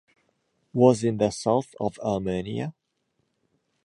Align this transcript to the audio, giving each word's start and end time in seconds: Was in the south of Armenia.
Was 0.73 1.03
in 1.03 1.19
the 1.19 1.29
south 1.29 1.75
of 1.79 1.99
Armenia. 1.99 2.73